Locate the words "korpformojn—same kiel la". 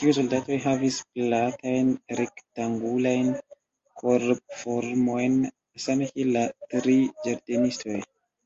4.04-6.46